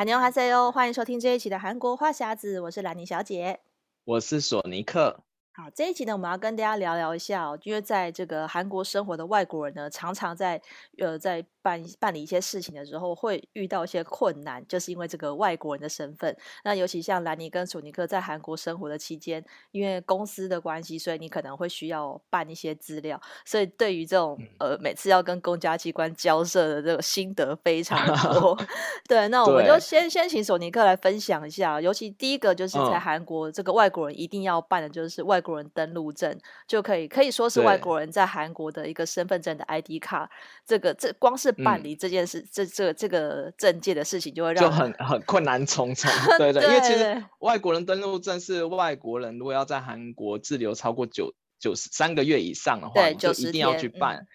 [0.00, 3.60] 哈妞哈塞哟，欢迎收听这一期的韩国话匣子，我是兰妮小姐，
[4.06, 5.20] 我是索尼克。
[5.52, 10.62] 好，这一集呢，我们要跟大家聊聊一下哦，因为在这个韩国生活的外国人呢，常常在
[10.96, 16.36] 呃在办办理一些事情的时候，会遇到一些困难，就是因为这个外国人的身份。
[16.64, 28.58] 那尤其像兰尼跟索尼克在韩国生活的期间，因为公司的关系，所以你可能会需要办一些资料，所以对于这种呃每次要跟公家机关交涉的这个心得非常多。
[29.08, 40.30] 对，那我们就先先请索尼克来分享一下，尤其第一个就是在韩国，这个外国人一定要办的就是外国人登陆证，就可以可以说是外国人在韩国的一个身份证的 ID 卡。
[40.64, 54.18] 这个这光是办理这件事，嗯、这这这个证件的事情就会让就很很困难重重，对 对，对，因为其实外国人登陆证是外国人如果要在韩国滞留超过九九十三个月以上的话，对，就一定要去办。
[54.18, 54.26] 嗯、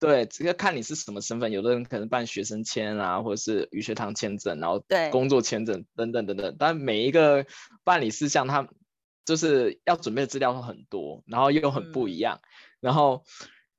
[0.00, 6.56] 对，这个看你是什么身份，有的人可能办学生签啊，或者是语学堂签证，然后对工作签证等等等等。
[6.58, 7.46] 但每一个
[7.84, 8.68] 办理事项，他
[9.24, 12.48] 就是要准备的资料会很多，然后又很不一样，嗯、
[12.80, 13.24] 然后。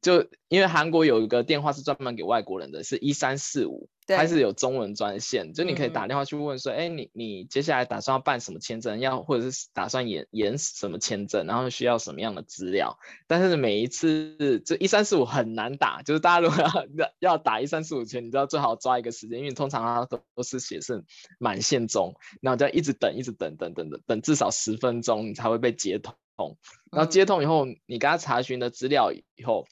[0.01, 12.97] 就因为韩国有一个电话是专门给外国人的，是一三四五，它是有中文专线，就你可以打电话去问说，哎、嗯，你你接下来打算要办什么签证，要或者是打算延延什么签证，然后需要什么样的资料。
[13.27, 16.57] 但是每一次这一三四五很难打，就是大家如果
[16.97, 21.03] 要 要打一三四五前，你知道最好抓一个时间，因为通常它都都是写是
[21.39, 26.57] 满线中，然后就要一直等，一直等等等等等至少十分钟你才会被接通，
[26.89, 29.67] 然后接通以后，嗯、你跟他查询的资料以后。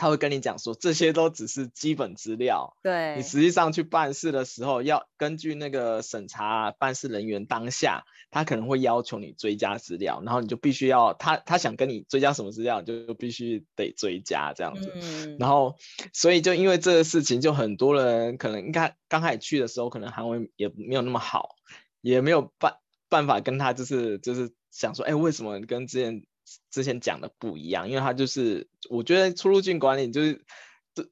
[0.00, 2.74] 他会跟你讲说，这些都只是基本资料。
[2.82, 14.90] 对，你实际上去办事的时候，要根据那个审查办事人员当下，他可能会要求你追加资料，然后你就必须要他他想跟你追加什么资料，你就必须得追加这样子。
[14.94, 15.36] 嗯。
[15.38, 15.76] 然后，
[16.14, 21.56] 所以就因为这个事情，就很多人可能应该刚开始去的时候，可能韩文也没有那么好，
[22.00, 22.76] 也没有办
[23.10, 26.22] 办法跟他就是就是想说，哎，为什么跟之前。
[26.70, 30.44] 之前讲的不一样，因为他就是，我觉得出入境管理就是，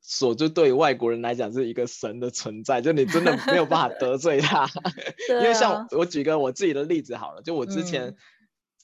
[0.03, 4.62] 所就对于外国人来讲是一个神的存在，就你真的没有办法得罪他。
[4.66, 4.71] 啊、
[5.28, 8.16] 因为像我举个我自己的例子好了，就我之前、嗯、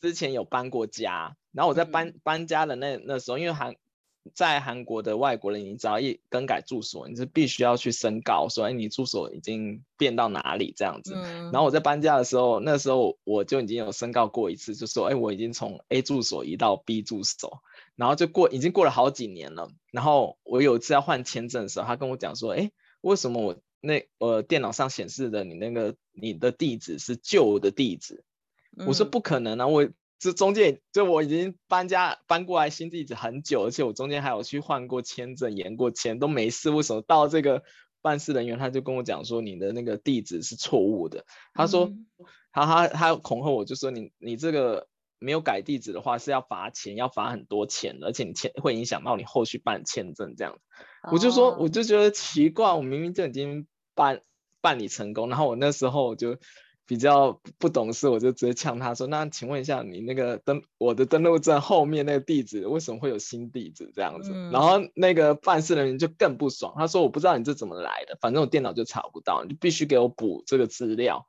[0.01, 3.75] 之前有搬过家，然后我在搬、嗯、搬家的那那时候，因为韩。
[4.33, 11.15] 在韩国的外国人，你只要一更改住所，你是必须要去申告说，哎，你住所已经变到哪里这样子。
[11.15, 11.51] 嗯。
[11.53, 17.63] 然后我在搬家的时候，那时候我就已经有申告过一次，就说，哎，我已经从 A 住所移到 B 住所，
[17.97, 19.71] 然后就过已经过了好几年了。
[19.93, 22.71] 然后我有一次要换签证的时候，他跟我讲说，哎，
[23.03, 28.25] 为什么我那呃电脑上显示的你那个你的地址是旧的地址？
[28.79, 28.87] 嗯。
[28.87, 29.87] 我说不可能啊，我。
[30.19, 37.63] 这中间就我已经搬家搬过来新地址很久，而且我中间还有去换过签证、延过签都没事，为什么到这个
[38.01, 41.27] 办事人员他就跟我讲说你的那个地址是错误的？
[41.53, 41.93] 他说，
[42.53, 44.89] 他他他恐吓我，就说你你这个
[45.19, 50.59] 没有改地址的话是要罚钱，要罚很多钱，而且你签会影响到你后续办签证这样。
[51.13, 54.23] 我就说我就觉得奇怪，我明明就已经办
[54.63, 56.39] 办理成功，然后我那时候就。
[56.87, 71.27] 比较不懂事，我就直接呛他说：“那请问一下，你那个登我的登录证后面那个地址为什么会有新地址这样子？”嗯、然后那个办事人员就更不爽，他说：“我不知道你这怎么来的，反正我电脑就查不到，你必须给我补这个资料。”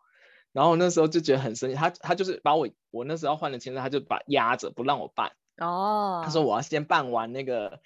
[0.52, 5.32] 然后那时候就觉得很生气，他他就是把我我那时候换了签证，他就把压着不让我办。
[5.58, 7.80] 哦，他说我要先办完那个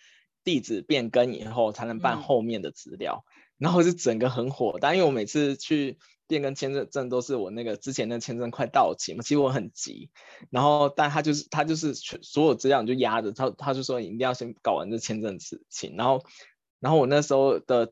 [0.44, 3.26] 地址变更以后，才能办后面的资料。
[3.26, 6.00] 嗯、然后就整个很火，但因为我每次去。
[6.30, 10.12] 变更签证证都是我那个之前的签证快到期嘛，其实我很急，
[10.52, 16.24] 然后但他就是他就是全所有资料你就压着他，他就说你一定要先搞完这签证事情，然后
[16.80, 17.92] 然后我那时候的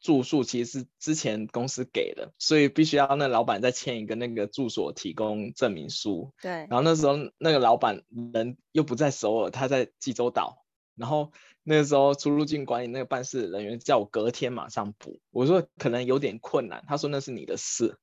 [0.00, 10.62] 住宿其实是之前公司给的，所以必须要那老板再签一个那个住所提供证明书，对，然后那时候那个老板人又不在首尔，他在济州岛。
[10.98, 11.30] 然后
[11.68, 17.98] 那个时候出入境管理那个办事人员叫我隔天马上补，我说可能有点困难，他说那是你的事，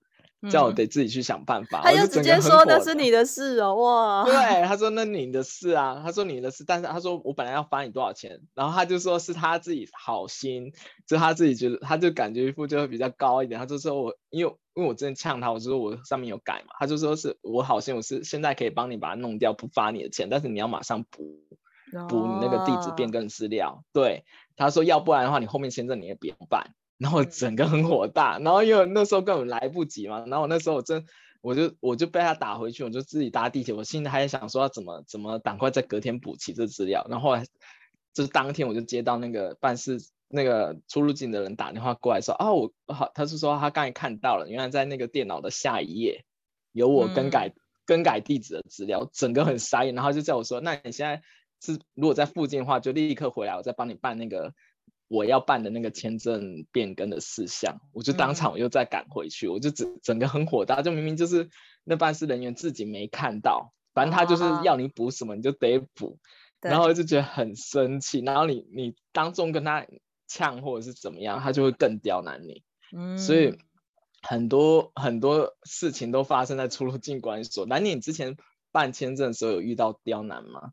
[0.52, 1.80] 叫我得自己去想办法。
[1.80, 4.26] 嗯、他就直接说那是你的事哦，哇！
[4.26, 10.74] 对，他说那你的事啊，他说你的事，但是他说我本来要罚你多少钱，然后他就说是他自己好心，
[11.08, 21.40] 就他自己觉得他就感觉一副就会比较高一点，他就说我因为因为我之前呛他，我就说我上面有改嘛，他就说是我好心，我是现在可以帮你把它弄掉，不罚你的钱，但是你要马上补。
[22.10, 24.26] 补你那个地址变更资料，对，
[24.56, 31.06] 他说要不然的话，你后面签证你也别办，然后整个很火大，然后因为那时候根本来不及嘛，然后那时候我真
[31.42, 37.46] 我就我就被他打回去，我就自己搭地铁，我心里还想说要怎么怎么赶快在隔天补齐这资料，然后后来
[38.14, 40.00] 就是当天我就接到那个办事
[40.30, 46.26] 那个出入境的人打电话过来说，啊，我好，他是说他刚才看到了，原来在那个电脑的下一页
[46.72, 51.22] 有我更改、嗯、更改地址的资料，整个很傻眼，然后就叫我说，那你现在
[51.64, 54.54] 是如果在附近的话，就立刻回来，我再帮你办那个
[55.08, 57.80] 我要办的那个签证变更的事项。
[57.94, 61.50] 我就当场我又再赶回去，嗯、我就整整个很火大，就明明就是
[61.84, 66.20] 那办事人员自己没看到，反正他就是要你补什么你就得补，
[66.62, 69.86] 然后就觉得很生气，然后你你当众跟他。
[70.26, 72.64] 呛或者是怎么样，他就会更刁难你。
[72.96, 73.56] 嗯，所以
[74.24, 77.68] 很多很多事情都发生在出入境管理所。
[77.68, 78.36] 那你之前
[78.72, 80.72] 办签证的时候有遇到刁难吗？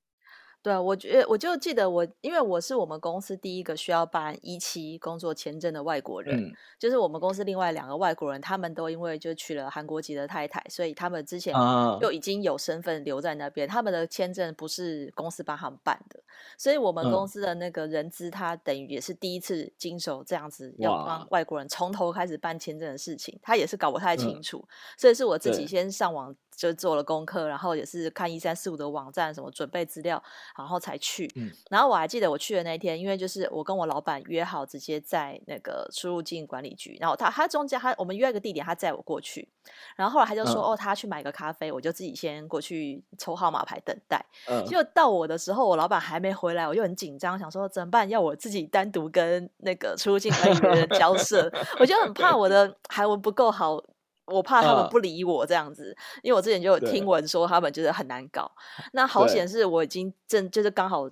[0.62, 11.54] 对，我觉得我就记得我，因为我是我们公司第一个需要办一期工作签证的外国人，嗯，就是我们公司另外两个外国人，他们都因为就娶了韩国籍的太太，所以他们之前
[11.98, 16.20] 就已经有身份留在那边，啊，他们的签证不是公司帮他们办的，
[16.58, 24.68] 所以我们公司的那个人资他等于也是第一次经手这样子要帮外国人从头开始办签证的事情，他也是搞不太清楚，嗯，
[24.98, 26.36] 所以是我自己先上网。
[26.56, 30.22] 就做了功课，然后也是看一三四五的网站，什么准备资料，
[30.56, 31.30] 然后才去。
[31.36, 31.50] 嗯。
[31.70, 39.48] 然后我还记得我去的那一天，因为就是我跟我老板约好直接在那个出入境管理局，然后他他中间他我们约一个地点，他载我过去。
[39.96, 44.64] 然后后来他就说：“嗯、哦，他去买个咖啡，我就自己先过去抽号码牌等待。”嗯。
[44.66, 48.08] 结果到我的时候，我老板还没回来，我就很紧张，想说怎么办？
[48.08, 53.82] 要我自己单独跟那个出入境管理局的人交涉， 我就很怕我的韩文不够好。
[54.30, 58.50] 我怕他们不理我这样子，嗯、因为我之前就有听闻说他们就是很难搞。
[58.92, 61.08] 那好险是我已经正就是刚好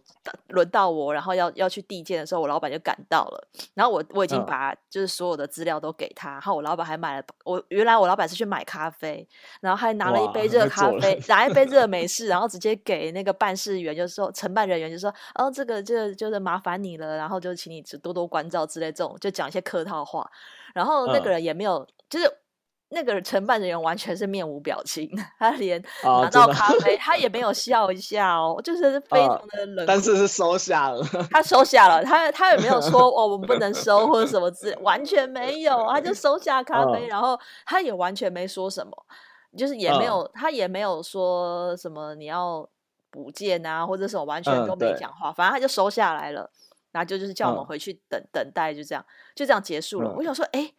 [0.49, 3.49] 轮到我，然后要要去递件的时候，我老板就赶到了。
[3.75, 9.27] 然后我我已经把就是所有的资料都给他，然后我老板还买了我原来我老板是去买咖啡，
[9.61, 20.31] 然后还拿了一杯热 咖啡，拿一杯热美 式，然后直接给那个办事员，就是说承办人员就说哦这个这个就是麻烦你了，然后就请你多多关照之类这种，就讲一些客套话。
[20.75, 22.31] 然后那个人也没有、嗯、就是。
[22.91, 29.85] 那个承办人员完全是面无表情，他连拿到咖啡，他也没有 笑一下哦，就是非常的冷。
[29.87, 38.93] 但是是收下了，他收下了，他他也没有说哦，我们不能收或者什么之类，完全没有，他就收下咖啡，然后他也完全没说什么，
[39.55, 42.67] 就是也没有，他也没有说什么你要
[43.11, 46.51] 补件啊或者什么，完全都没讲话，反正他就收下来了，
[46.93, 49.05] 然后就就是叫我们回去等等待，就这样
[49.35, 50.11] 就这样结束了。
[50.17, 50.73] 我想说，哎。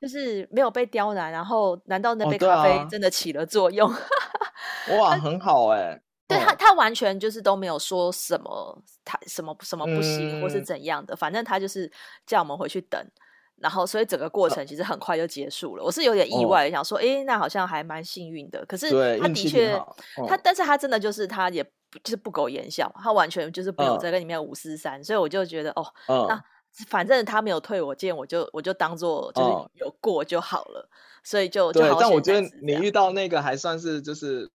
[0.00, 3.90] 就是没有被刁难，然后难道那杯咖啡真的起了作用？
[4.98, 6.02] 哇，很好哎、欸！
[6.28, 11.90] 对他，他完全就是都没有说什么，他什么什么不行、嗯、或是怎样的，反正他就是
[12.26, 13.04] 叫我们回去等，
[13.56, 15.82] 然后所以整个过程其实很快就结束了。
[15.82, 18.64] 呃、我是有点意外，哦、想说，哎，那好像还蛮幸运的。
[18.66, 19.94] 可是他的确，哦、
[20.28, 21.62] 他但是他真的就是他也
[22.02, 26.44] 就是不苟言笑，他完全就是没有在跟里面五四三，呃、所以我就觉得哦，呃、那。
[26.88, 30.88] 反正他没有退我件，我就我就当做就是有过就好了，哦、
[31.22, 31.96] 所以就，就对。
[32.00, 34.50] 但我觉得你遇到那个还算是就是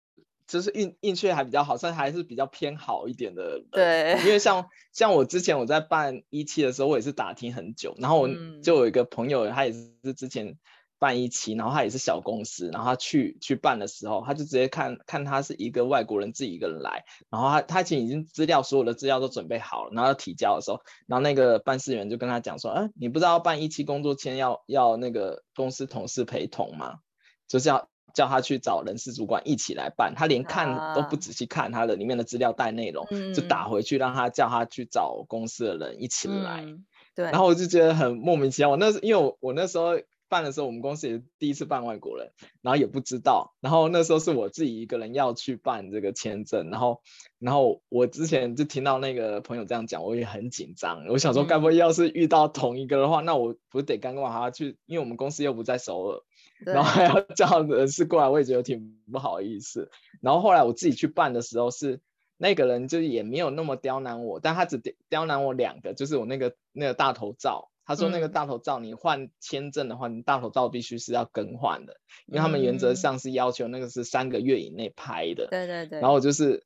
[0.47, 3.61] 就是运运气还比较好，算还是比较偏好一点的。
[3.71, 8.29] 对，因为像 像我之前我在办一期的时候，我也是打听很久，然后我
[8.63, 10.57] 就有一个朋友，他也是之前。
[10.97, 26.99] 办一期，然后他也是小公司，然后他去去办的时候，他就直接看看他是一个外国人自己一个人来，然后他他其实已经资料所有的资料都准备好了，然后要提交的时候，然后那个办事员就跟他讲说，嗯，你不知道办一期工作签要要那个公司同事陪同吗？
[27.47, 33.05] 就是要叫他去找人事主管一起来办，他连看都不仔细看他的里面的资料带内容，
[33.35, 39.99] 就打回去让他叫他去找公司的人一起来，嗯、对，然后我就觉得很莫名其妙，我那时因为我我那时候。
[40.27, 47.01] 办的时候，我们公司也是第一次办外国人，然后也不知道，然后那时候是我自己一个人要去办这个签证，然后，
[47.39, 56.21] 然后我之前就听到那个朋友这样讲，我也很紧张，我想说，该不会要是遇到同一个的话，嗯、那我不得刚刚还要去，因为我们公司又不在首尔，
[56.65, 59.89] 然后还要叫人事过来，我也觉得挺不好意思。
[60.21, 62.01] 然后后来我自己去办的时候，是
[62.37, 67.69] 那个人就也没有那么刁难我，但他只刁难我两个，就是我那个那个大头照。
[67.85, 75.47] 他说：“那个大头照，你换签证的话，嗯、你大头照必须是要更换的，因为他们原则上是要求那个是三个月以内拍的。
[75.51, 75.99] 对对对。
[75.99, 76.65] 然后我就是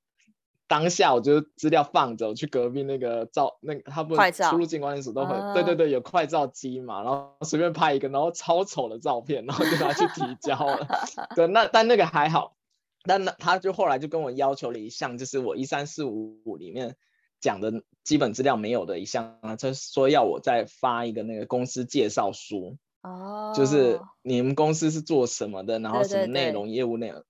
[0.68, 10.88] 当下，我就资料放着，我去隔壁那个照，那个他不出入境管理所都会，照对对对，有快照机嘛，然后随便拍一个，然后超丑的照片，然后就拿去提交了。
[11.36, 12.56] 对，那但那个还好，
[13.04, 16.96] 但那他就后来就跟我要求了一项，就是我一三四五五里面。”
[17.40, 27.24] 讲的基本资料没有的一项啊，就是说要我再发一个那个公司介绍书哦，就是你们公司是做什么的，然后什么内容、业务内容，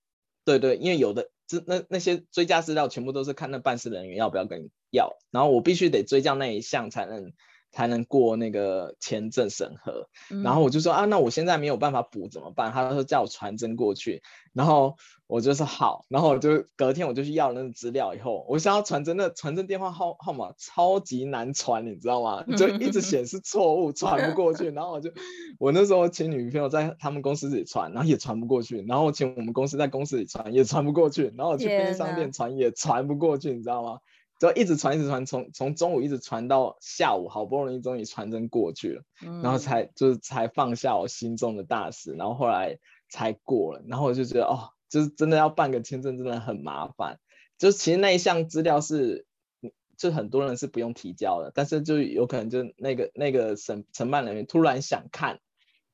[0.44, 7.32] 对对，因为有的这那那些追加资料全部都是看那办事人员要不要跟你要，然后我必须得追加那一项才能
[7.70, 10.08] 才能过那个签证审核。
[10.30, 12.72] 嗯、然后我就说啊，那我现在没有办法补怎么办？
[12.72, 14.22] 他说叫我传真过去，
[14.52, 14.96] 然后
[15.26, 22.42] 我就说好，然后我就隔天我就去要那个资料，以后我想要传真，那传真电话号号码超级难传，你知道吗？
[22.56, 24.70] 就一直显示错误，传不过去。
[24.70, 25.10] 然后我就
[25.58, 28.84] 我那时候请女朋友在他们公司里传，然后也传不过去。
[28.88, 31.32] 然后我请我们公司在公司里传，也传不过去。
[31.36, 33.98] 然后我去便利商店传也传不过去，你知道吗？
[34.40, 42.78] 就一直传，一直传，从从中午一直传到下午，好不容易终于传真过去了，嗯、然后才就是才放下我心中的大石，然后后来
[43.10, 43.84] 才过了。
[43.86, 47.20] 然后我就觉得哦，就是真的要办个签证真的很麻烦。
[47.58, 49.26] 就其实那一项资料是，
[49.98, 55.40] 就很多人是不用提交的，但是就有可能就那个那个审承办人员突然想看，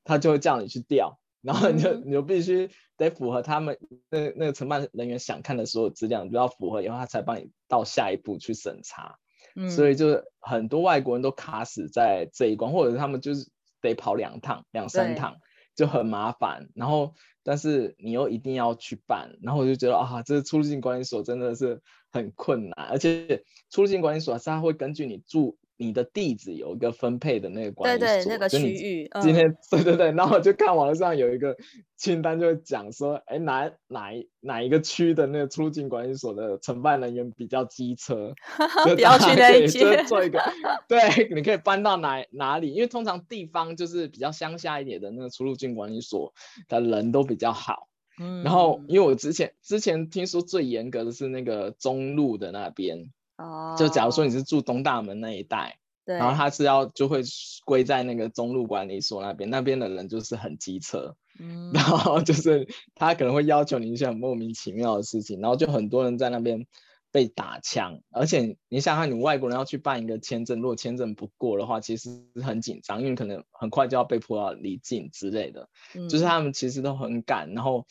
[0.05, 1.19] 他就会叫你去调。
[1.41, 3.77] 然后你就你就必须得符合他们
[4.09, 9.17] 那那个承办人员想看的所有资料，你都要符合以后，他才帮你到下一步去审查。
[9.55, 13.49] 嗯，所以就很多外国人都卡死在这一关，或者他们就是
[13.81, 15.37] 得跑两趟、两三趟，
[15.75, 16.69] 就很麻烦。
[16.75, 17.13] 然后，
[17.43, 25.57] 但是你又一定要去办，然后我就觉得啊，这个出入境管理所真的是很困难，而且出入境管理所是他会根据你住。
[25.77, 29.09] 你的地址有一个分配的那个管理所，对对，那个区域。
[29.21, 31.55] 今天、嗯、对对对，然后我就看网络上有一个
[31.95, 38.33] 清单，就会讲说，哎，哪哪一哪一个区的那个出入境管理所的承办人员比较机车，
[38.95, 40.41] 不要去那一区，做一个，
[40.89, 42.73] 对，你可以搬到哪哪里？
[42.73, 46.33] 因为通常地方就是比较乡下一点的那个出入境管理所
[46.67, 47.87] 的人都比较好。
[48.19, 48.43] 嗯。
[48.43, 53.11] 然后，因为我之前之前听说最严格的是那个中路的那边。
[53.37, 57.21] 哦，就假如说你是住东大门那一带，对，然后他是要就会
[57.65, 66.65] 归在那个中路管理所那边，那边的人就是很机车，嗯，然后就是他可能会要求你一些很莫名其妙的事情，然后就很多人在那边
[67.11, 72.09] 被打枪，而且你想想，你外国人要去办一个签证，如果签证不过的话，其实
[72.43, 77.85] 很紧张，因为可能很快就要被迫要离境之类的，嗯，就是他们其实都很赶，然后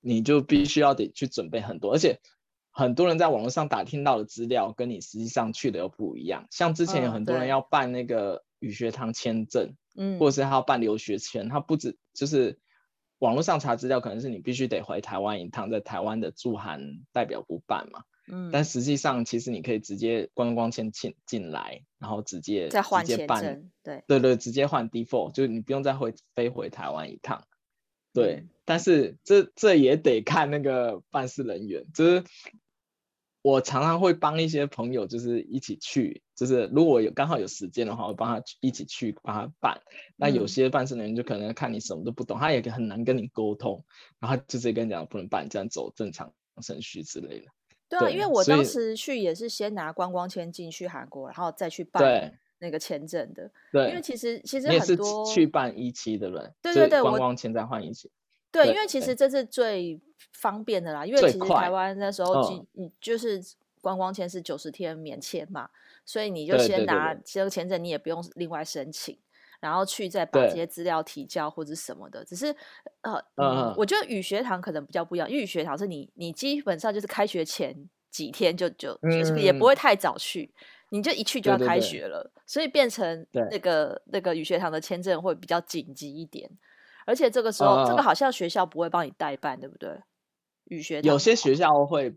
[0.00, 2.18] 你就必须要得去准备很多，而且。
[2.78, 6.46] 很多人在网络上打听到的资料，跟你实际上去的又不一样。
[6.50, 12.58] 像之前有很多人要办那个语学堂签证，嗯，或者是他要办留学签，他不止就是
[13.18, 27.42] 网络上查资料，可能是你必须得回台湾一趟，在台湾的驻韩代表部办嘛，嗯，但实际上其实你可以直接观光签进进来，然后直接再接办，对对对，直接换 default，就是你不用再回飞回台湾一趟，
[28.12, 32.22] 对，嗯，但是这这也得看那个办事人员，就是。
[33.46, 39.80] 我常常会帮一些朋友，就是一起去，就是如果有刚好有时间的话，我帮他一起去帮他办。
[40.16, 43.84] 那有些办事人员就可能看你什么都不懂，他也很难跟你沟通，
[44.18, 47.46] 然后就直接跟你讲不能办，这样走正常程序之类的。
[47.88, 53.48] 对啊，对，因为我当时去也是先拿观光签进去韩国，然后再去办那个签证的。
[53.70, 58.10] 对，因为其实其实很多去办一期的人，对对对，观光签再换一期。
[58.64, 60.00] 对，因为其实这是最
[60.32, 63.42] 方便的啦，因为其实台湾那时候就你就是
[63.80, 65.68] 观光签是九十天免签嘛，
[66.04, 69.16] 所以你就先拿这个签证，你也不用另外申请，
[69.60, 72.24] 然后去再把这些资料提交或者什么的。
[72.24, 72.54] 只是
[73.02, 80.52] 呃，嗯，我觉得语学堂可能比较不一样，因为语学堂是你你基本上就是开学前几天就就就是也不会太早去，
[80.90, 86.50] 你就一去就要开学了，所以变成那个那个语学堂的签证会比较紧急一点。
[87.06, 90.02] 而且这个时候，呃、这个好像学校不会帮你代办，对不对？
[90.64, 92.16] 语学有些学校会，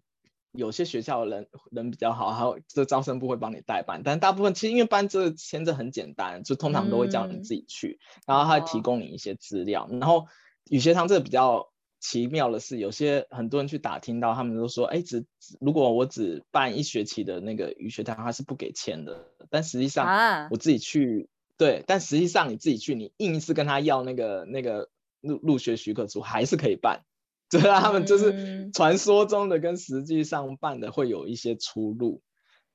[0.51, 9.83] 有些学校人人比较好，还有这招生部会帮你代办，但大部分其实因为办这个签证很简单，就通常都会叫你自己去，嗯、然后他会提供你一些资料。
[9.83, 10.25] 哦、然后
[10.71, 11.69] 语学堂这个比较
[11.99, 15.25] 奇妙的是，有些很多人去打听到，他们都说，哎，只
[15.61, 19.27] 如果我只办一学期的那个语学堂，他是不给签的。
[19.51, 21.29] 但实际上，我自己去。
[21.59, 24.89] 啊对，但实际上你自己去，你硬是跟他要那个那个
[25.19, 27.03] 入入学许可书，还是可以办。
[27.49, 32.21] 对啊，他们就是传说中的跟实际上办的会有一些出入。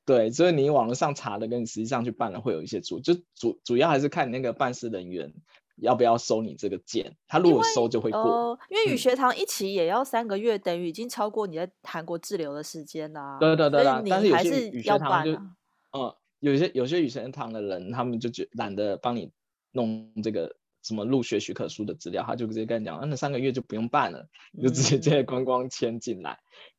[0.04, 5.32] 对，所以你网络上查的跟你实际上去办的会有一些出入，就主主要还是看你那个办事人员
[5.76, 7.16] 要不要收你这个件。
[7.26, 8.20] 他如果收就会过。
[8.20, 13.38] 呃，因为语学堂一起也要三个月，嗯、等于已经超过你在韩国滞留的时间啦。
[13.40, 15.54] 对对对对，你还是要办啊。
[15.96, 16.14] 嗯。
[16.44, 19.30] 有些有些语学堂的人，他们就觉懒得帮你
[19.72, 26.32] 弄这个什么入学许可书的资料，他就直接跟你讲，啊，那三个月就不用办了，你就直接接观光签进来。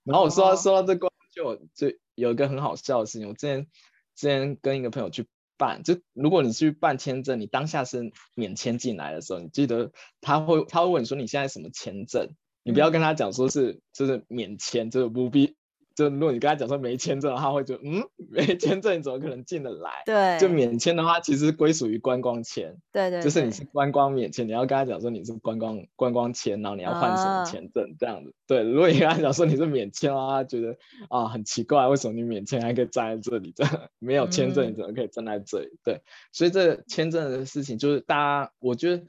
[0.04, 3.68] 嗯、然后我说到、哦、说到这个，就就有一个很好笑的事情，我之前
[4.16, 5.26] 之前跟一个朋友去
[5.58, 9.92] 办，就如果你去办签证，你当下是免签进来的时候，你记得
[10.22, 15.56] 他会他会问你说你现在什么签证，你不要跟他讲说是就是免签，就是不必。
[15.96, 20.04] 就如果你跟他讲说没签证，他会觉得嗯，没签证你怎么可能进得来？
[20.06, 22.76] 对，就免签的话，其实归属于观光签。
[22.92, 28.36] 对，对对，就是你是观光免签，你要跟他讲说你是观光观光签，然后你要换什么签证、啊、这样子。
[28.46, 30.78] 对，如果你跟他讲说你是免签啊，他觉得
[31.10, 33.54] 啊很奇怪，为什么你免签还可以站在这里？
[33.56, 33.64] 这
[34.00, 35.68] 没有签证你怎么可以站在这里？
[35.68, 39.04] 嗯、对，所以这签证的事情就是大家，我觉得。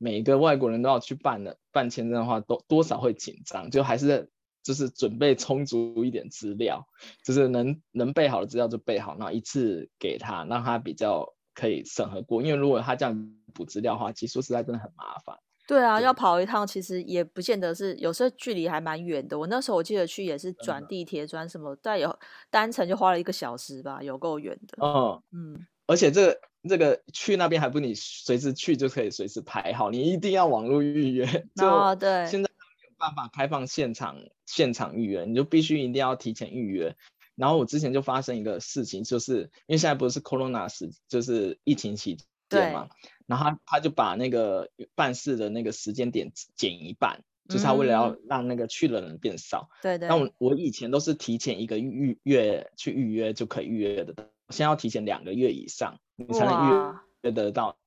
[0.00, 4.30] 每一个外国人都要去办的办签证的话，都多少会紧张，就还是
[4.68, 6.86] 就是准备充足一点资料，
[7.24, 12.42] 就是能能备好的资料就备好，然后一次给他，让他比较可以审核过。
[12.42, 15.34] 因为如果他这样补资料的话，其实说实在真的很麻烦。
[15.66, 19.38] 对啊，对要跑一趟，其实也不见得是，有时候距离还蛮远的。
[19.38, 22.14] 我那时候我记得去也是转地铁转什么，但有
[22.50, 24.76] 单程就花了一个小时吧，有够远的。
[24.84, 26.38] 嗯嗯，而且这个。
[26.68, 31.24] 这个去那边还不你随时去就可以随时排好，你一定要网络预约。
[31.62, 32.50] 哦，对，现在
[32.98, 36.96] 办法开放现场现场预约，你就必须一定要提前预约。
[37.36, 42.88] 然后我之前就发生一个事情，就是因为现在不是 Corona 时，就是疫情期间嘛，
[43.26, 49.70] 然后他他就把那个办事的那个时间点减一半，就是他为了要让那个去的人变少。
[49.82, 50.08] 对对。
[50.08, 54.30] 那我我以前都是提前一个预约去预约就可以预约的。
[54.48, 57.78] 先要提前两个月以上，你才能预约得到。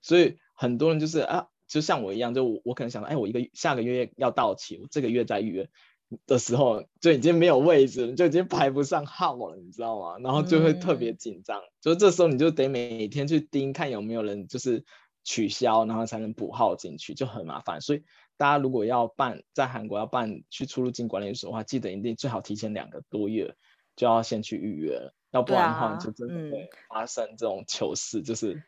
[0.00, 5.70] 所以很多人就是啊，就像我一样，就我，我可能想到，哎，我一个下个月要到期，我这个月再预约
[6.26, 10.18] 的时候，就已经没有位置了，就已经排不上号了，你知道吗？
[10.18, 14.84] 然后就会特别紧张，嗯、就这时候你就得每天去盯看有没有人就是
[15.22, 17.80] 取消，然后才能补号进去，就很麻烦。
[17.80, 18.02] 所以
[18.36, 23.54] 大家如果要办在韩国要办去出入境管理所的话，记得一定最好提前两个多月
[23.94, 25.14] 就要先去预约了。
[25.30, 28.64] 要不然的话，就真的会发生这种糗事，啊嗯、就是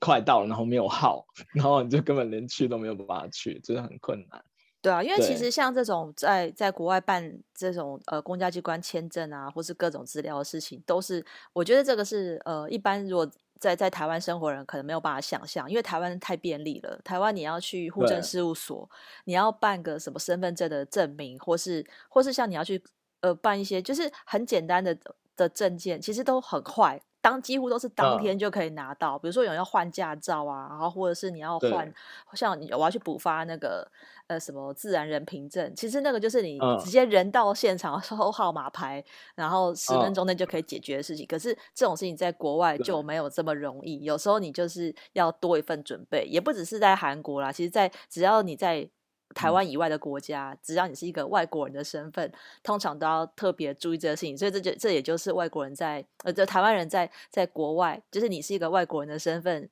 [0.00, 1.24] 快到了，然后没有号，
[1.54, 4.44] 然后你就根本连去都没有办法去，就是很困难。
[4.80, 17.00] 对啊，因为其实像这种在在国外办这种呃公家机关签证啊，或是各种资料的事情，都是我觉得这个是呃一般如果在在台湾生活的人可能没有办法想象，因为台湾太便利了。
[17.04, 18.90] 台湾你要去户政事务所，
[19.24, 22.82] 你要办个什么身份证的证明，或是或是像你要去
[23.20, 24.96] 呃办一些就是很简单的。
[25.34, 29.14] 的证件其实都很快，当几乎都是当天就可以拿到。
[29.16, 31.90] Uh, 比如说有人要换驾照啊，然后或者是你要换，
[32.34, 33.88] 像你我要去补发那个
[34.26, 39.06] 呃什么自然人凭证，其实那个就是你直接人到现场 收号码牌，uh,
[39.36, 41.24] 然后十分钟内就可以解决的事情。
[41.24, 48.90] Uh, 可是这种事情在国外就没有这么容易，有时候你就是要多一份准备，也不只是在韩国啦，其实在只要你在。
[49.34, 54.36] 台湾以外的国家，只要你是一个外国人的身份，通常都要特别注意这个事情。
[54.36, 59.68] 所以这就这也就是外国人在呃，就台湾人在在国外，就是你是一个外国人的身份，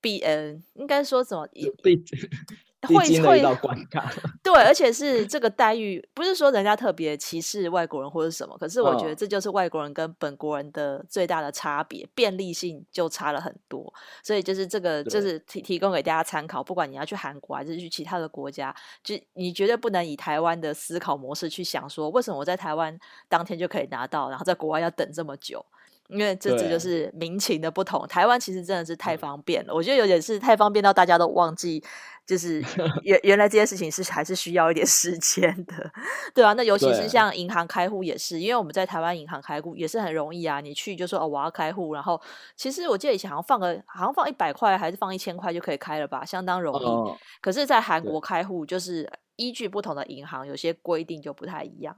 [0.00, 1.48] 必嗯、呃，应该说什么？
[2.82, 3.42] 会会
[4.42, 13.92] 对，而且是这个待遇，不是说人家特别歧视外国人或者什么，可是我觉得这就是外国人跟本国人的最大的差别，便利性就差了很多。
[14.22, 16.62] 所以就是这个，就是提提供给大家参考。
[16.62, 22.96] 不管你要去韩国还是去其他的国家，就你绝对不能以台湾的思考模式去想说，为什么我在台湾
[23.28, 25.64] 当天就可以拿到，然后在国外要等这么久。
[26.08, 28.06] 因为这只就是民情的不同。
[28.08, 31.82] 台湾其实真的是太方便了，我觉得有点是太方便到大家都忘记，
[32.26, 32.62] 就是
[33.04, 35.90] 原原来这件事情是还是需要一点时间的，
[36.34, 36.52] 对啊。
[36.54, 42.20] 那尤其是像银行开户也是，因为我们在台湾银行开户也是很容易啊，你去就说哦我要开户，然后
[42.56, 47.18] 其实我记得以前好像放个好像放一百块还是放一千块就可以开了吧，相当容易。
[47.40, 51.94] 可是，在韩国开户就是依据不同的银行，有些规定就不太一样。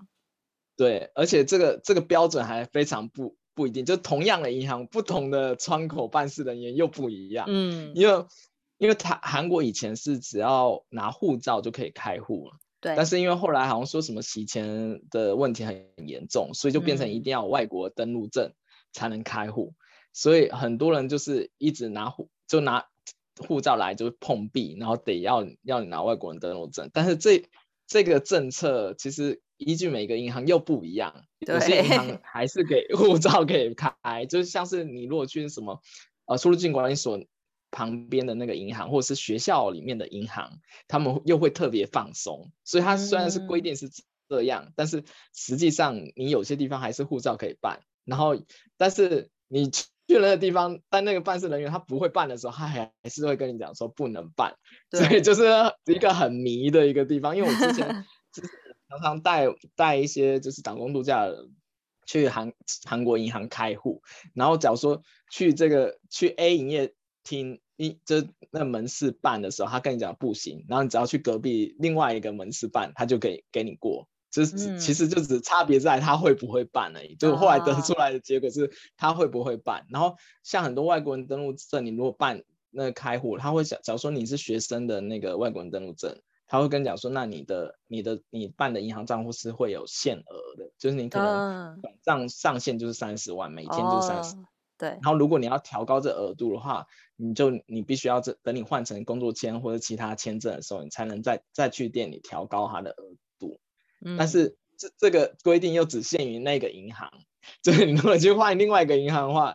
[0.76, 3.36] 对，而且这个这个标准还非常不。
[3.60, 7.44] 不一定，就同样的银行，不同的窗口办事人员又不一样。
[7.46, 8.24] 嗯，因为
[8.78, 12.96] 因为他韩国以前是只要拿护照就可以开户了，对。
[12.96, 18.54] 但是因为后来好像说什么洗钱的问题很严重，所以就变成一定要外国登录证
[18.92, 19.74] 才能开户。
[19.74, 19.78] 嗯。
[20.14, 22.86] 所以很多人就是一直拿护就拿
[23.36, 26.88] 护照来就碰壁，然后得要要你拿外国人登录证。
[26.94, 27.44] 但是这
[27.86, 29.42] 这个政策其实。
[29.60, 35.82] 依据每个银行又不一样，有些银行 还是给护照可以开，就是像是你如果去什么
[36.24, 37.20] 呃出入境管理所
[37.70, 42.50] 旁边的那个银行，或者是学校里面的银行，他们又会特别放松。
[42.64, 43.90] 所以它虽然是规定是
[44.28, 47.82] 这样，嗯、但是实际上你有些地方还是护照可以办。
[48.06, 48.34] 然后，
[48.78, 54.54] 但是你去了那个地方，但那个办事人员他不会办的时候，他还还是会跟你讲说不能办。
[54.90, 55.44] 所以就是
[55.84, 58.06] 一个很迷的一个地方，因为我之前。
[58.90, 61.56] 常常带带一些就是打工度假的人
[62.06, 62.52] 去韩
[62.84, 64.02] 韩国银行开户，
[64.34, 74.08] 然后假如说去这个去 A 营业厅一就那门市办的时候，他跟你讲不行，然后你只要去隔壁另外一个门市办，他就可以给你过。
[74.30, 77.16] 就是其实就只差别在他会不会办而已。
[77.16, 79.86] 就后来得出来的结果是他会不会办。
[79.90, 86.16] 然后像很多外国人登录证，你如果办那个开户，他会想，假如说你是学生的那个外国人登录证，
[86.50, 94.34] 他会跟你讲说，那你的你的你办的银行账户是会有限额的，就是你可能转账上限就是三十万，每天就三十。
[94.76, 94.88] 对。
[94.88, 103.04] 然后如果你要调高这额度的话，你就你必须要这等你换成工作签或者其他签证的时候，你才能再再去店里调高它的额
[103.38, 103.60] 度。
[104.18, 107.12] 但是这这个规定又只限于那个银行，
[107.62, 109.54] 就是你如果去换另外一个银行的话，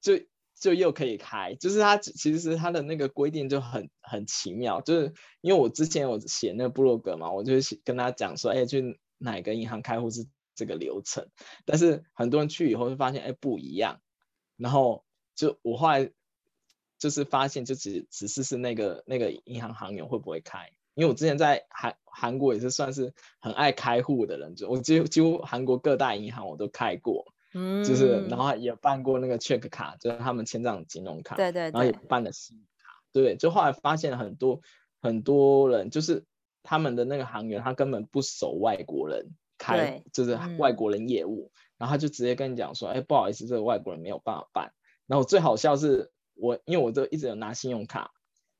[0.00, 0.14] 就
[0.62, 11.26] 就又可以开，就是它其实它的那个规定就很很奇妙，就是因为我之前我写那个部落格嘛，我就跟他讲说，哎，去哪个银行开户是这个流程，
[11.64, 14.00] 但是很多人去以后就发现，哎，不一样，
[14.56, 16.12] 然后就我后来
[16.96, 20.70] 就是发现，就只只是是那个那个银行行员会不会开。
[20.94, 34.60] 因为我之前在韩韩国也是算是很爱开户的人，就我几乎几乎韩国各大银行我都开过，嗯，就是然后也办过那个 check 卡，就是他们签账金融卡，对对，对，然后也办了信用卡，对，就后来发现很多
[35.00, 36.24] 很多人就是
[36.62, 44.72] 他们的那个行员他根本不熟外国人开，就是外国人业务，嗯，然后他就直接跟你讲说，哎，不好意思，这个外国人没有办法办。
[45.06, 48.12] 然后最好笑是我，因为我都一直有拿信用卡。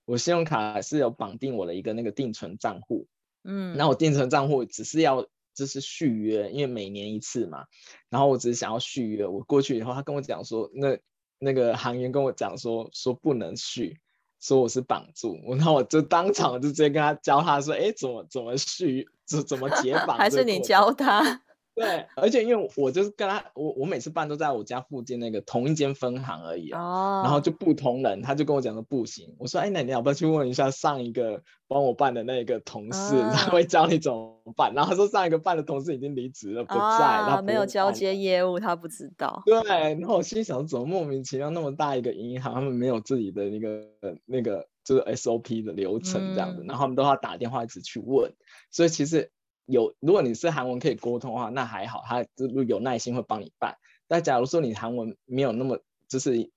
[0.05, 3.07] 我信用卡是有绑定我的一个那个定存账户，
[3.45, 7.65] 嗯，那我定存账户只是要就是续约，因为每年一次嘛，
[8.09, 10.99] 然后我只是想要续约，我过去以后，他跟我讲说，那
[11.39, 13.99] 那个行员跟我讲说说不能续，
[14.41, 21.43] 说我是绑住，我那我就当场就直接跟他教他说，哎，怎么怎么续，怎怎么解绑，还是你教他？
[21.75, 27.25] 对，而且因为我就是跟他，我我每次办都在我家附近那个同一间分行而已啊，oh.
[27.25, 33.33] 然后就不同人，他就跟我讲说不行，我说哎，那你要不要去问一下上一个帮我办的那个同事，oh.
[33.33, 34.75] 他会教你怎么办？
[34.75, 37.41] 然后他说上一个办的同事已经离职了，不在，oh.
[37.43, 39.43] 没有交接业务，他不知道。
[39.47, 39.63] 对，
[39.95, 43.89] 然后我心想，怎么莫名其妙那么大一个银行，他们没有自己的那个
[44.27, 48.31] 那个就是 SOP 的流程这样子，嗯、然后他们都要打电话一直去问，
[48.71, 49.31] 所以其实。
[49.67, 53.77] 有，如果你是韩文可以沟通的话，那还好，他就有耐心会帮你办。
[54.09, 56.51] 但假如说你韩文没有那么，就是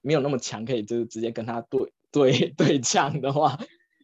[0.00, 3.58] 没有那么强，可以就是直接跟他对对 对呛的话，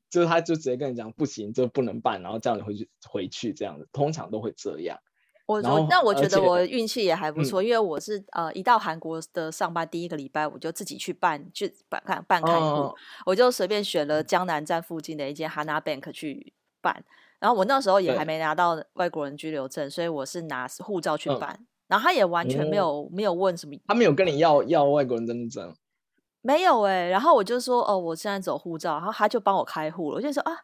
[0.09, 4.99] 就是他就直接跟你讲不行，就不能办，然后叫你回去回去这样子，通常都会这样。
[5.47, 12.95] 我我那我觉得我运气也还不错，因为我是呃一到韩国的上班第一个礼拜，我就自己去办去办看办开户，哦，
[13.27, 17.03] 我就随便选了江南站附近的一间 Hana Bank 去办。
[17.40, 21.57] 然后我那时候也还没拿到外国人居留证，所以我是拿护照去办。
[21.59, 25.75] 嗯、然后他也完全没有、嗯、没有问什么，他没有跟你要要外国人登陆证，
[26.40, 27.09] 没有哎、欸。
[27.11, 30.16] 然后我就说哦，我现在走护照，然后他就帮我开户了。
[30.16, 30.57] 我就说啊，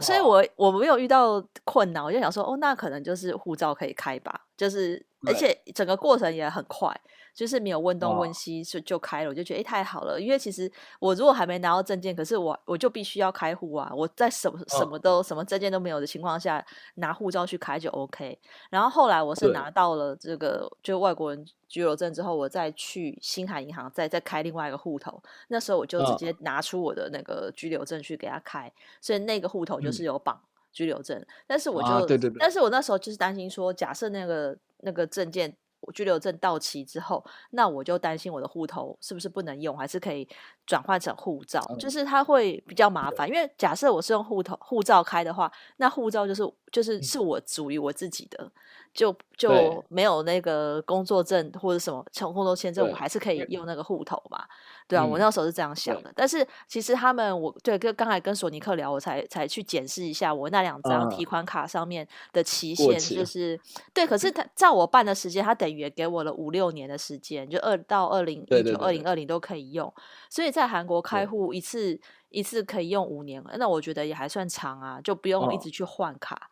[0.00, 6.98] 所以我我没有遇到困难，我就想说哦，那可能就是护照可以开吧，就是而且整个过程也很快。
[7.34, 14.96] 就是没有问东问西就就开了，我就觉得哎、欸、太好了，因为其实我如果还没拿到证件，可是我我就必须要开户啊，我在什么什么。
[14.96, 18.38] 都什么证件都没有的情况下拿护照去开就 OK。
[18.70, 30.40] 然后后来我是拿到了这个就外国人居留证之后，我再去星海银行再再开另外一个户头，那时候我就直接拿出我的那个居留证去给他开，所以那个户头就是有绑
[30.74, 31.24] 居留证。
[31.46, 35.56] 但是我就、啊、对对对，但是我那时候就是担心说，假设那个那个证件。
[35.92, 40.26] 居留证到期之后，那我就担心我的户头是不是不能用，还是可以
[40.66, 41.64] 转换成护照？
[41.70, 48.50] 嗯、就是它会比较麻烦，因为假设我是用户头护照开的话，那护照就是就是是我属于我自己的。
[48.94, 54.44] 就就没有那个工作证或者什么成工作签证，我还是可以用那个户头嘛？
[54.86, 56.12] 对啊，嗯、我那时候是这样想的。
[56.14, 63.60] 但是其实他们，我对跟刚才跟索尼克聊，我才才去检视一下我那两张提款卡上面的期限，就是、嗯、
[63.92, 64.06] 对。
[64.06, 69.92] 可是他照我办的时间，他等于也给我了五六年的时间，就二到二零一九、二零二零都可以用。
[70.30, 76.36] 所以在韩国开户一次一次可以用五年，那我觉得也还算长啊，就不用一直去换卡。
[76.36, 76.50] 嗯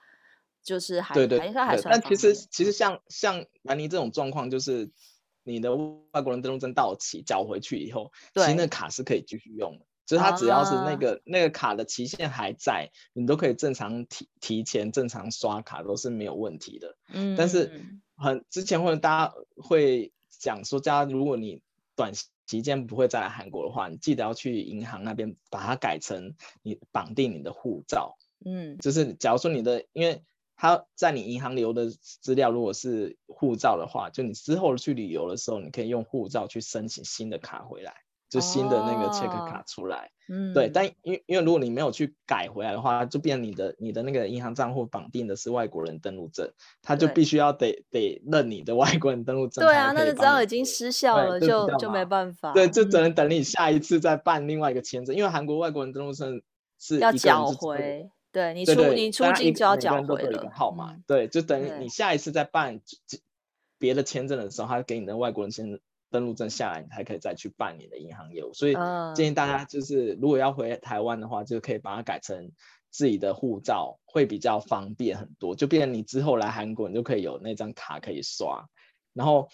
[0.62, 1.92] 就是还对对，还应该还算。
[1.92, 4.88] 但其实其实像像兰妮这种状况，就是
[5.42, 9.86] 你的外国人登录证到期缴回去以后，其实那卡是可以继续用的。
[10.06, 16.96] 就是它只要是那个、啊、那个卡的期限还在，你都可以正常提提前正常刷卡都是没有问题的。
[17.08, 17.34] 嗯。
[17.36, 17.82] 但是
[18.14, 21.60] 很之前会大家会讲说，大家如果你
[21.96, 22.12] 短
[22.52, 28.16] 期间不会再来韩国的话，你记得要去银行那边把它改成你绑定你的护照。
[28.44, 28.76] 嗯。
[28.78, 30.22] 就是假如说你的因为。
[30.54, 38.01] 他在你银行留的资料，如果是护照的话，就你之后去旅游的时候，你可以用护照去申请新的卡回来，
[38.32, 40.06] 就新的那个 check 卡出来。
[40.06, 49.62] 哦、嗯，对，但因因为如果你没有去改回来的话，就变你的你的那个银行账户绑定的是外国人登录证，他就必须要得得认你的 外国人登录证。
[49.62, 52.52] 对啊，那就只要已经失效了，就就没办法。
[52.54, 56.40] 对，就只能等你下一次再办另外一个签证，嗯、因为韩国外国人登录证
[56.78, 58.10] 是要缴回。
[58.32, 60.50] 对你出你出境就要缴回了。
[60.54, 62.80] 号码、嗯、对，就等于你下一次再办
[63.76, 65.78] 别的签证的时候，他给你的外国人签
[66.12, 68.52] 登录证下来，你才可以再去办你的银行业务。
[68.52, 68.76] 所以
[69.16, 72.52] 建议大家就是，如果要回台湾的话，就可以把它改成
[72.90, 75.56] 自己的护照，会比较方便很多。
[75.56, 78.68] 就变成你之后来韩国，你就可以有那张卡可以刷。
[79.14, 79.48] 然后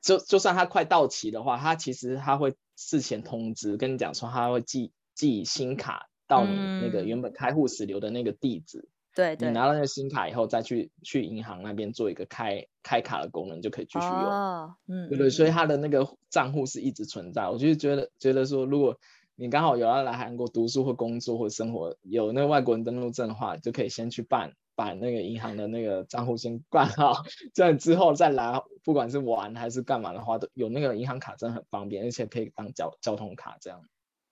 [0.00, 6.08] 就就算它快到期的话，它其实它会事前通知跟你讲说，它会寄寄新卡。
[6.26, 14.14] 到你那个原本开户时留的那个地址，嗯、对，对，你拿到那个新卡以后，再去去银行那边做一个开开卡的功能，就可以继续用。
[14.14, 17.48] 哦、嗯，对对，所以他的那个账户是一直存在。
[17.48, 18.98] 我就觉得觉得说，如果
[19.36, 27.22] 你刚好有要来韩国读书或工作或生活，有那个外国人登录证的话，就可以先去办，把那个银行的那个账户先办好，
[27.54, 33.80] 这样之后再来，不管是玩还是干嘛的话，都有那个银行卡真的很方便，而且可以当交交通卡这样。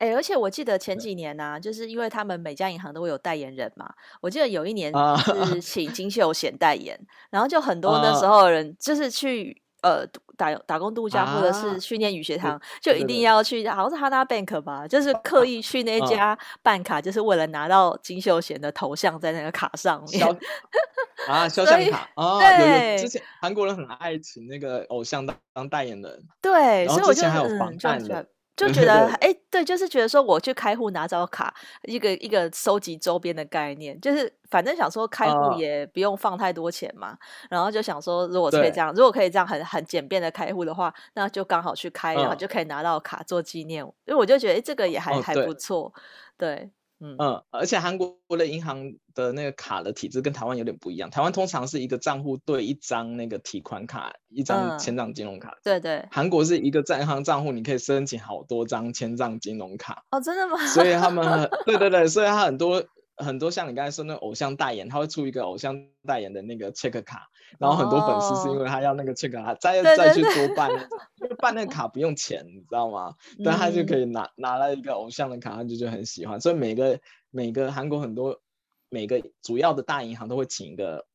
[0.03, 3.89] 哎、欸，而且我记得前几年呢、啊，就是因为他们每家银行都会有代言人嘛。
[4.21, 10.05] 我记得有一年 是请金秀贤代言，啊、然后就很多那时候的人就是去呃
[10.37, 20.27] 打打工度假或者是去念语学堂，啊、就一定要去，好像是哈娜 Bank 吧，就是刻意去那家办卡，就是为了拿到金秀贤的头像在那个卡上面。
[21.29, 28.27] 啊，肖像卡啊，对，之前韩国人很爱请那个偶像当当代言人，对，然后之前还有防弹的。
[28.67, 43.85] 就觉得哎、欸，对，就是觉得说我去开户拿张卡，一个一个收集周边的概念，就是反正想说开户也不用放太多钱嘛，呃、然后就想说如果可以这样，如果可以这样很很简便的开户的话，那就刚好去开，然后就可以拿到卡做纪念。
[44.05, 45.93] 因为我就觉得哎、欸，这个也还、哦、还不错，
[46.37, 46.71] 对。
[47.03, 51.11] 嗯，而且韩国的银行的那个卡的体制跟台湾有点不一样。
[51.11, 55.59] 台湾通常是一个账户对一张那个提款卡，一张千账金融卡。
[55.65, 56.07] 对对。
[56.11, 60.05] 韩国是一个在银行账户，你可以申请好多张千账金融卡。
[60.11, 60.65] 哦，真的吗？
[60.67, 62.85] 所以他们，对对对，所以他很多。
[63.17, 70.71] 很多像你刚才说那偶像代言，他会出一个偶像代言的那个 check 卡，然后很多粉丝是因为他要那个 check 卡，再再去多办，
[71.21, 73.15] 因为办那个卡不用钱，你知道吗？
[73.45, 76.41] 但他就可以拿拿了一个偶像的卡，他就就很喜欢。
[76.41, 76.99] 所以每个
[77.31, 78.41] 每个韩国很多
[78.89, 81.07] 每个主要的大银行都会请一个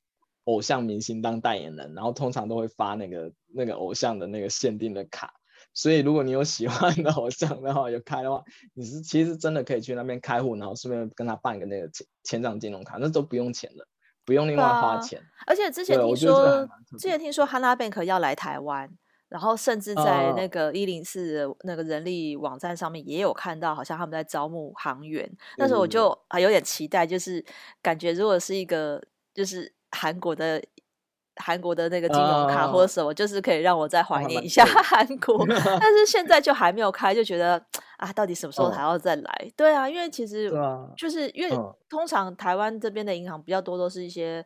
[0.46, 5.34] 偶像明星当代言人，然后通常都会发那个那个偶像的那个限定的卡。
[5.78, 13.86] 所以，如果你有喜欢的偶像的话，有开的话，你是其实真的可以去那边开户，然后顺便跟他办个那个千千账金融卡，那都不用钱的，
[14.26, 15.20] 不用另外花钱。
[15.20, 18.90] 啊、而且之前听说，之前听说 Hana Bank 要来台湾，
[19.30, 25.32] 然后甚至在那个一零四那个人力网站上面也有看到，好像他们在招募行员。
[25.60, 27.46] 那时候我就啊有点期待，就是
[27.84, 29.00] 感觉如果是一个
[29.32, 30.60] 就是韩国的。
[31.38, 35.46] 韩国的那个金融卡或者什么，uh, 就是可以让我再怀念一下韩国，
[35.80, 37.64] 但是现在就还没有开，就觉得
[37.98, 40.52] 啊，到底什么时候还要再来？Uh, 对啊，因为其实
[40.96, 41.56] 就是因为
[41.90, 44.46] 通常台湾这边的银行比较多，都是一些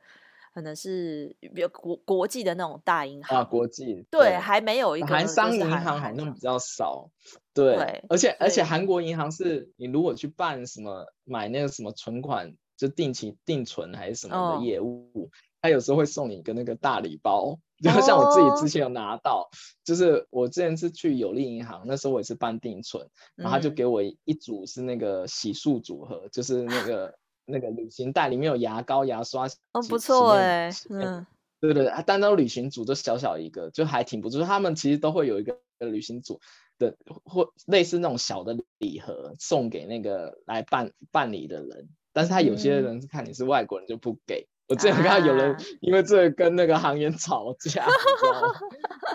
[0.53, 4.05] 可能是比如国国际的那种大银行啊，国际。
[4.11, 6.39] 对，对，还没有一个韩商银行好像比。
[6.39, 7.09] 较少，
[7.53, 15.09] 对，对而且而且韩国银行是你如果去办什么买那个什么存款，就定期定存还是什么的业务。
[15.13, 15.29] Uh,
[15.61, 19.59] 他有时候会送你一个那个大礼包，然后像我自己之前有拿到，oh.
[19.83, 31.25] 就是我之前是去有利银行，那时候我也是办定存，然后他就给我一组是那个洗漱组合，嗯、就是那个 那个旅行袋里面有牙膏、牙刷，哦、oh, 不错哎，嗯，
[31.59, 34.43] 对对，单单旅行组就小小一个，就还挺不错。
[34.43, 36.39] 他们其实都会有一个旅行组
[36.79, 44.47] 的或类似那种小的礼盒送给那个来办办理的人，但是他有些人是看你是外国人就不给。
[44.71, 48.53] 我之前看到有人因为这个跟那个行员吵架，啊、你知道吗？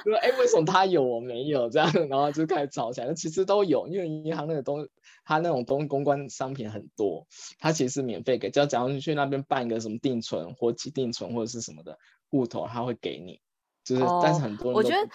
[0.04, 3.14] 说哎，为什么他有我没有这样，然后就开始吵起来。
[3.14, 4.86] 其实都有，因为银行那个东，
[5.24, 7.26] 他那种东公关商品很多，
[7.58, 11.98] 他其实是免费给，只要假如你去那边办一个什么定存、活期定存或者是什么的
[12.30, 13.40] 户头，他会给你。
[13.82, 15.08] 就是，但是很多人我觉得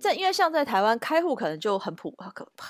[0.00, 2.12] 在因为像在台湾开户可能就很普，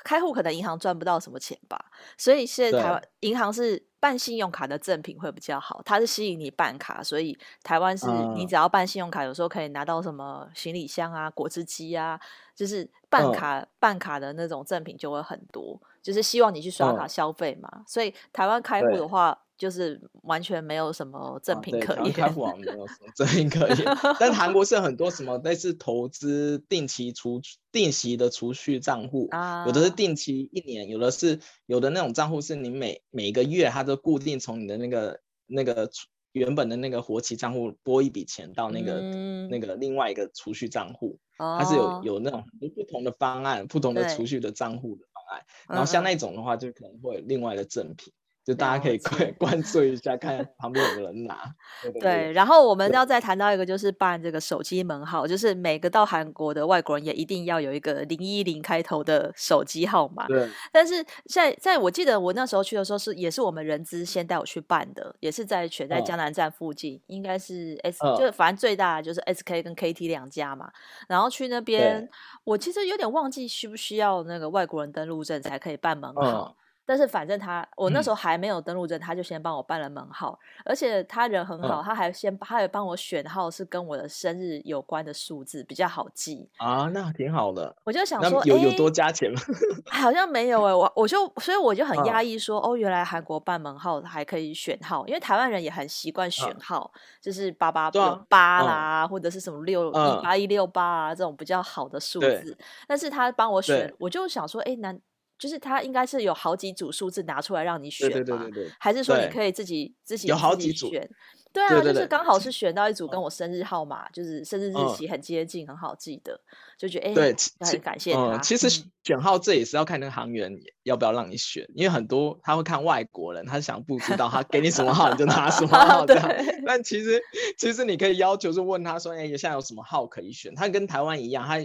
[0.05, 1.83] 开户可能银行赚不到什么钱吧，
[2.17, 12.21] 所以现在台湾银行是办信用卡的赠品会比较好，它是吸引你办卡，所以台湾是你只要办信用卡，有时候可以拿到什么行李箱啊、果汁机啊，
[12.55, 19.37] 就是办卡、嗯、办卡的那种赠品就会很多，就是希望你去刷卡消费嘛，所以台湾开户的话。
[19.57, 22.12] 就是完全没有什么赠品可言。
[22.12, 23.85] 开户网没有什么赠品可言，
[24.21, 27.40] 但韩国是很多什么类似投资定期储
[27.73, 35.90] 定期的储蓄账户啊，有的是定期一年，有的是有的那种账户是你每每个月它都固定从你的那个那个
[36.33, 48.12] 原本的那个活期账户拨一笔钱到那个、嗯、那个另外一个储蓄账户，它是有有那种不同的方案，不同的储蓄的账户的方案，然后像那种的话就可能会有另外的赠品。
[48.46, 51.37] 就大家可以关 关注一下，看旁边有人拿。
[51.82, 60.28] 对，对，对，然后我们要再谈到一个，就是办这个手机门号，就是每个到韩国的外国人也一定要有一个零一零开头的手机号码。
[60.28, 60.48] 对。
[60.70, 70.70] 但是在在我记得我那时候去的时候是也是我们人资先带我去办的，也是在选在江南站附近，嗯、应该是 S、嗯、就反正最大的就是 SK 跟 KT 两家嘛。
[71.09, 72.09] 然后去那边，
[72.44, 76.54] 我其实有点忘记需不需要那个外国人登录证才可以办门号。
[76.56, 87.75] 嗯但是反正他，我那时候还没有登录证，嗯，他就先帮我办了门号，而且他人很好，嗯，他还先他还帮我选号是跟我的生日有关的数字，比较好记啊，那挺好的。
[87.83, 89.40] 我就想说，有有多加钱吗？
[89.90, 97.90] 好像没有哎，欸，我我就所以我就很压抑说，啊，哦，原来韩国办门号还可以选号，因为台湾人也很习惯选号，啊，就是八八
[98.29, 102.57] 八啦，啊，或者是什么六一八一六八啊这种比较好的数字。
[102.87, 104.96] 但是他帮我选，我就想说，哎，难。
[105.38, 111.09] 就是他应该是有好几组数字拿出来让你选嘛，对对对对，还是说你可以自己自己有好几组选？
[111.57, 116.38] 对啊，对对对，就是刚好是选到一组跟我生日号码，嗯、就是生日日期很接近，嗯、很好记得，
[116.77, 118.37] 就觉得哎，对，很感谢他。
[118.37, 126.31] 嗯、其实选号这也是要看那个行员要不要让你选，因为很多他会看外国人，他想不知道他给你什么号你就拿什么 号这样。
[126.66, 127.23] 但其实
[127.57, 130.55] 其实你可以要求是问他说，哎，现在有什么号可以选？
[130.55, 131.57] 他跟台湾一样，他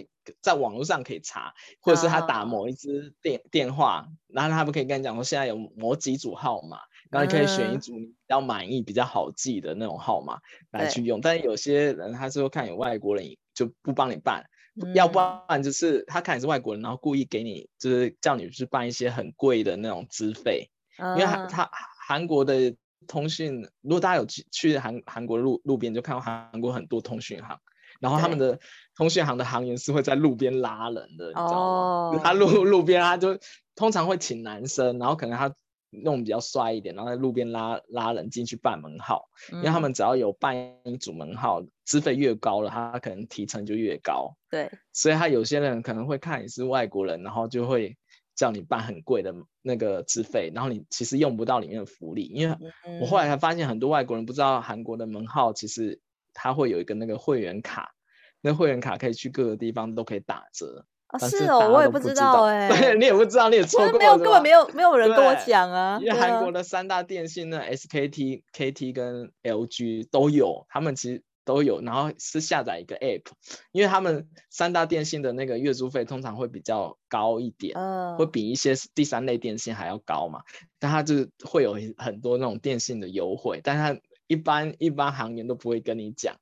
[0.42, 6.78] 在网络上可以查，或者是他打某一支电、啊、电话，然后他们可以跟你讲说现在有某几组号码。
[7.12, 10.40] 然后你可以选一组你比较满意、比较好记的那种号码
[10.72, 14.46] 来去用，但是有些人他是会看有外国人就不帮你办，
[14.82, 15.20] 嗯、要不
[15.50, 21.70] 然就是他看你是外国人，然后故意给你就是叫你去办一些很贵的那种资费，嗯、因为他他
[22.08, 22.74] 韩国的
[23.08, 27.60] 通讯，如果大家有去去韩韩国路路边就看到韩国很多通讯行，
[28.00, 28.58] 然后他们的
[28.96, 32.18] 通讯行的行员是会在路边拉人的，你知道吗？
[32.18, 33.38] 哦、他路路边他就
[33.76, 35.54] 通常会请男生，然后可能他。
[35.92, 44.34] 弄比较帅一点，然后在路边拉拉人进去办门号，嗯，因为他们只要有办一组门号，资费越高了，他可能提成就越高。
[44.50, 47.98] 对，所以他有些人可能会看你是外国人，然后就会
[48.36, 52.24] 叫你办很贵的那个资费，然后你其实用不到里面的福利。
[52.24, 52.58] 因为
[53.02, 56.00] 我后来才发现，很多外国人不知道韩国的门号其实
[56.34, 57.94] 他会有一个那个会员卡，
[58.40, 60.86] 那会员卡可以去各个地方都可以打折。
[61.12, 66.00] 啊，是哦，我也不知道哎、 你也不知道，你也错过，没有，根本没有，没有人跟我讲啊。
[66.02, 73.24] 因为韩国的三大电信呢，SKT、KT 跟 LG 都有，他们其实都有，然后是下载一个 App，
[73.72, 80.42] 因为他们三大电信的那个月租费通常会比较高一点，嗯，会比一些第三类电信还要高嘛，
[80.80, 86.36] 但它就会有很多那种电信的优惠，但它一般一般行业都不会跟你讲。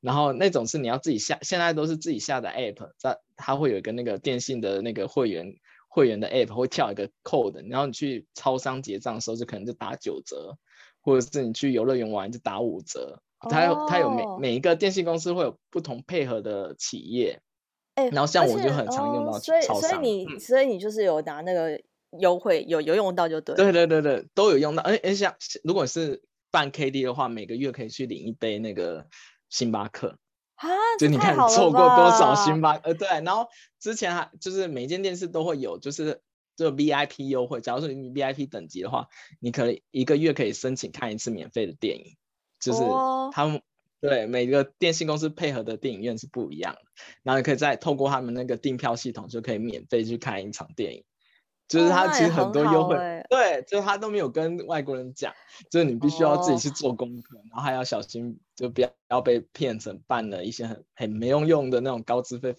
[0.00, 5.54] 然后那种是你要自己下，现在都是自己下载 app，在它会有一个那个电信的那个会员
[5.88, 10.56] 会员的 app 会跳一个 code，然后你去超商结账的时候就可能就打九折，
[11.02, 13.20] 或者是你去游乐园玩就打五折。
[13.40, 17.42] 它有它有每每一个电信公司会有不同配合的企业，
[17.96, 21.78] 欸、然后像我就很常用到所以所以你、嗯、所以你就是有拿那个
[22.20, 29.06] 优惠有有用到就对，对对对对都有用到，而且像如果是办 KD 的话，每个月可以去领一杯那个。
[29.50, 30.16] 星巴克
[30.54, 36.22] 啊，就你看错过多少星巴克，呃，对，然后之前还就是每间电视都会有，就是
[36.56, 37.60] 这 VIP 优惠。
[37.60, 39.08] 假如说你 VIP 等级的话，
[39.40, 42.16] 你可以一个月可以申请看一次免费的电影，
[42.60, 42.80] 就是
[43.32, 43.60] 他们、哦、
[44.00, 46.80] 对每个电信公司配合的电影院是不一样的，
[47.22, 51.04] 然后你可以再透过他们那个订票系统，就可以免费去看一场电影。
[51.70, 55.32] 就是他其实很多优惠，哦欸、对，就是他都没有跟外国人讲，
[55.70, 62.56] 就是你必须要自己去做功课，哦，然后还要小心，就不要要被骗成办了一些很很没用用的那种高资费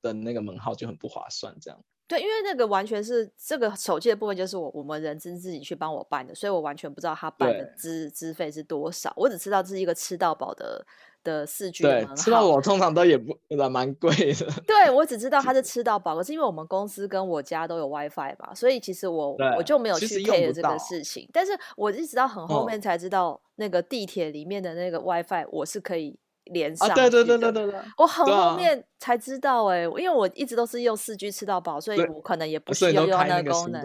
[0.00, 1.78] 的那个门号，就很不划算这样。
[2.08, 10.86] 对，因为那个完全是这个手机的部分，就是我我们人资自己去帮我办的，所以我完全不知道他办的资资费是多少，我只知道这是一个吃到饱的。
[11.26, 13.36] 的四 G 对，吃到饱通常都也不
[13.68, 14.46] 蛮贵的。
[14.64, 21.28] 对，我只知道它是 吃到饱，可是因为我们公司跟我家都有 WiFi 嘛，所以其实我我就没有去 care 这个事情。
[21.32, 26.16] 但是我一直到很后面才知道，那个地铁里面的那个 WiFi 我是可以
[26.46, 26.88] 连上。
[26.94, 27.80] 对对对对对对。
[27.98, 33.82] 我很后面才知道哎、欸，因为我一直都是用四 G 吃到饱，所以我可能也不需要用那个功能。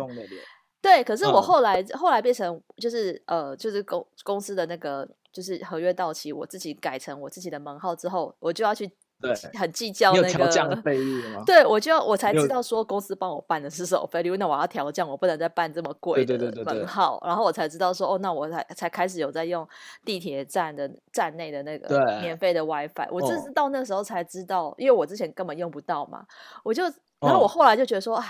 [0.82, 8.92] 对，可是我后来、嗯、后来变成就是呃，就是公公司的那个就是合约到期，我自己改成我自己的门号之后，我就要去。
[9.22, 11.44] 对，很计较那个调降费率吗？
[11.48, 17.22] 对，我就我才知道说公司帮我办的是手费率，那我要调降，我不能再办这么贵的门号。
[17.26, 19.68] 然后我才知道说，哦，那我才才开始有在用
[20.04, 23.08] 地铁站的站内的那个免费的 WiFi。
[23.12, 26.26] 我这是到那时候才知道，哦，因为我之前根本用不到嘛。
[26.64, 26.84] 我就，
[27.20, 28.26] 然后我后来就觉得说，啊，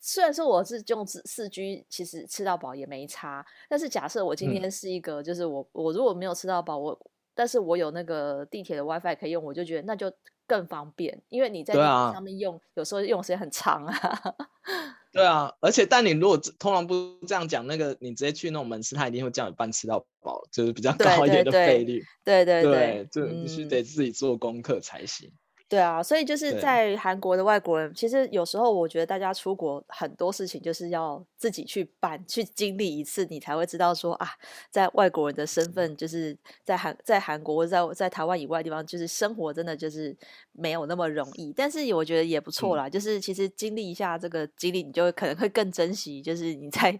[0.00, 3.44] 虽然说我是用四 G，其实吃到饱也没差。
[3.68, 6.98] 但是假设我今天是一个，嗯、就是我我如果没有吃到饱，我
[7.34, 10.12] 但是我有那个地铁的 WiFi 可以用，我就觉得那就
[10.46, 13.94] 更方便，因为你在上面用，啊、有时候用时间很长啊。
[15.12, 22.02] 对啊，而且但你如果通常不这样讲，那个你直接去那种门市，他一定会叫你办吃到饱，就是比较高一点的费率。
[22.24, 25.28] 对对对，对，就必须得自己做功课才行。
[25.28, 34.28] 嗯对啊，所以就是在韩国的外国人，其实有时候我觉得大家出国很多事情就是要自己去办、去经历一次，你才会知道说啊，
[34.70, 40.16] 在外国人的身份，就是在韩在韩国或在在台湾以外的地方，就是生活真的就是
[40.52, 41.52] 没有那么容易。
[41.56, 46.96] 但是我觉得也不错啦，嗯、就是其实经历一下这个经历，你就可能会更珍惜，就是你在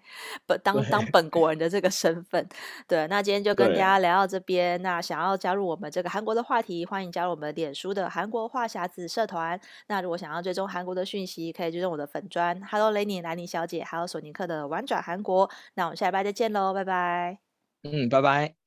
[0.46, 2.44] 本当当本国人的这个身份。
[2.88, 4.80] 对，那今天就跟大家聊到这边。
[4.82, 9.60] 那想要加入我们这个韩国的话题，欢迎加入我们脸书的韩国话匣子社团。
[9.88, 15.50] 那如果想要追踪韩国的讯息，可以追踪我的粉砖 Hello Lenny 兰妮小姐，还有索尼克的玩转韩国。
[15.74, 17.38] 那我们下礼拜再见喽，拜拜。
[17.82, 18.63] 嗯，拜拜。